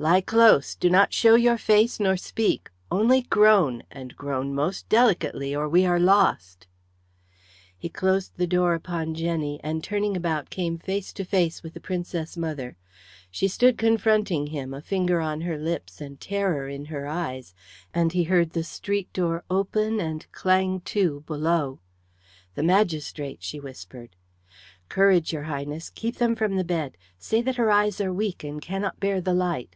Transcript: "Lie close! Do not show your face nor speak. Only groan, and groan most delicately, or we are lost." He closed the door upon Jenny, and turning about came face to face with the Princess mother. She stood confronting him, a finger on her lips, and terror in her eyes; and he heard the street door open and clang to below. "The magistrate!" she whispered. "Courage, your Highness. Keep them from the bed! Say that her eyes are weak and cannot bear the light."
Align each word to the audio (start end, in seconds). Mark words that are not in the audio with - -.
"Lie 0.00 0.20
close! 0.20 0.76
Do 0.76 0.88
not 0.88 1.12
show 1.12 1.34
your 1.34 1.58
face 1.58 1.98
nor 1.98 2.16
speak. 2.16 2.70
Only 2.88 3.22
groan, 3.22 3.82
and 3.90 4.14
groan 4.16 4.54
most 4.54 4.88
delicately, 4.88 5.56
or 5.56 5.68
we 5.68 5.84
are 5.86 5.98
lost." 5.98 6.68
He 7.76 7.88
closed 7.88 8.36
the 8.36 8.46
door 8.46 8.74
upon 8.74 9.16
Jenny, 9.16 9.58
and 9.64 9.82
turning 9.82 10.16
about 10.16 10.50
came 10.50 10.78
face 10.78 11.12
to 11.14 11.24
face 11.24 11.64
with 11.64 11.74
the 11.74 11.80
Princess 11.80 12.36
mother. 12.36 12.76
She 13.28 13.48
stood 13.48 13.76
confronting 13.76 14.46
him, 14.46 14.72
a 14.72 14.80
finger 14.80 15.20
on 15.20 15.40
her 15.40 15.58
lips, 15.58 16.00
and 16.00 16.20
terror 16.20 16.68
in 16.68 16.84
her 16.84 17.08
eyes; 17.08 17.52
and 17.92 18.12
he 18.12 18.22
heard 18.22 18.50
the 18.50 18.62
street 18.62 19.12
door 19.12 19.42
open 19.50 19.98
and 19.98 20.30
clang 20.30 20.78
to 20.92 21.24
below. 21.26 21.80
"The 22.54 22.62
magistrate!" 22.62 23.42
she 23.42 23.58
whispered. 23.58 24.14
"Courage, 24.88 25.32
your 25.32 25.42
Highness. 25.50 25.90
Keep 25.90 26.18
them 26.18 26.36
from 26.36 26.54
the 26.54 26.62
bed! 26.62 26.96
Say 27.18 27.42
that 27.42 27.56
her 27.56 27.72
eyes 27.72 28.00
are 28.00 28.12
weak 28.12 28.44
and 28.44 28.62
cannot 28.62 29.00
bear 29.00 29.20
the 29.20 29.34
light." 29.34 29.74